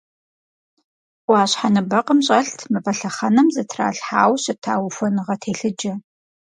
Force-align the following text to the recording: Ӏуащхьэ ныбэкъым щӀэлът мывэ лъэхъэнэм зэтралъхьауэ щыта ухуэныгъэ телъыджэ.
Ӏуащхьэ 1.25 1.69
ныбэкъым 1.73 2.19
щӀэлът 2.25 2.59
мывэ 2.71 2.91
лъэхъэнэм 2.97 3.47
зэтралъхьауэ 3.53 4.35
щыта 4.43 4.73
ухуэныгъэ 4.87 5.35
телъыджэ. 5.41 5.93